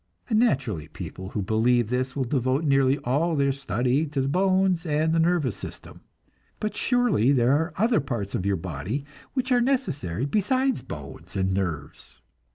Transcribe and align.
Naturally 0.31 0.87
people 0.87 1.29
who 1.29 1.43
believe 1.43 1.91
this 1.91 2.15
will 2.15 2.23
devote 2.23 2.63
nearly 2.63 2.97
all 3.03 3.35
their 3.35 3.51
study 3.51 4.07
to 4.07 4.19
the 4.21 4.27
bones 4.27 4.83
and 4.83 5.13
the 5.13 5.19
nervous 5.19 5.55
system. 5.55 6.01
But 6.59 6.75
surely, 6.75 7.31
there 7.31 7.51
are 7.51 7.73
other 7.77 7.99
parts 7.99 8.33
of 8.33 8.43
your 8.43 8.55
body 8.57 9.05
which 9.35 9.51
are 9.51 9.61
necessary 9.61 10.25
besides 10.25 10.81
bones 10.81 11.35
and 11.35 11.53
nerves! 11.53 12.19